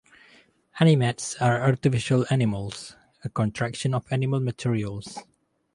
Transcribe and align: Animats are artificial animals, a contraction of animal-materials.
Animats 0.79 1.39
are 1.39 1.61
artificial 1.61 2.25
animals, 2.31 2.95
a 3.23 3.29
contraction 3.29 3.93
of 3.93 4.03
animal-materials. 4.11 5.19